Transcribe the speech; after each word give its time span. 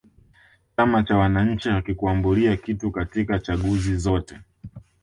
chama 0.77 1.03
cha 1.03 1.17
wananchi 1.17 1.69
hakikuambulia 1.69 2.57
kitu 2.57 2.91
katika 2.91 3.39
chaguzi 3.39 3.97
zote 3.97 4.39